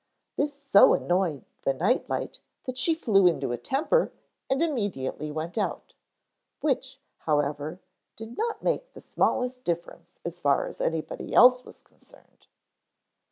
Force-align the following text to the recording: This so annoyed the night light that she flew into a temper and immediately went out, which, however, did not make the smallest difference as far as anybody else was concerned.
This 0.35 0.65
so 0.71 0.95
annoyed 0.95 1.45
the 1.61 1.75
night 1.75 2.09
light 2.09 2.39
that 2.65 2.75
she 2.75 2.95
flew 2.95 3.27
into 3.27 3.51
a 3.51 3.57
temper 3.59 4.11
and 4.49 4.59
immediately 4.59 5.31
went 5.31 5.59
out, 5.59 5.93
which, 6.59 6.97
however, 7.19 7.79
did 8.15 8.35
not 8.35 8.63
make 8.63 8.93
the 8.93 9.01
smallest 9.01 9.63
difference 9.63 10.19
as 10.25 10.41
far 10.41 10.65
as 10.65 10.81
anybody 10.81 11.35
else 11.35 11.63
was 11.63 11.83
concerned. 11.83 12.47